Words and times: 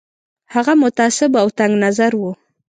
هغه 0.53 0.73
متعصب 0.83 1.31
او 1.41 1.47
تنګ 1.57 1.73
نظر 1.83 2.11
وو. 2.17 2.31